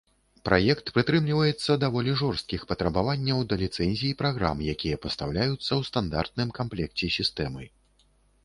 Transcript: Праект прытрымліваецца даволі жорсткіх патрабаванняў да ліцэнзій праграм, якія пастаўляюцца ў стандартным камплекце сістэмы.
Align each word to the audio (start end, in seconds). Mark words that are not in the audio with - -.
Праект 0.47 0.87
прытрымліваецца 0.95 1.75
даволі 1.83 2.15
жорсткіх 2.21 2.61
патрабаванняў 2.71 3.43
да 3.51 3.55
ліцэнзій 3.63 4.15
праграм, 4.23 4.57
якія 4.73 5.01
пастаўляюцца 5.05 5.61
ў 5.61 5.81
стандартным 5.91 6.49
камплекце 6.61 7.05
сістэмы. 7.19 7.63